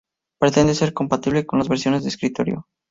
Pretende 0.39 0.73
ser 0.73 0.95
compatible 0.95 1.45
con 1.45 1.59
las 1.59 1.69
versiones 1.69 2.01
de 2.01 2.09
escritorio. 2.09 2.65